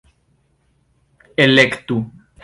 [1.45, 1.97] elektu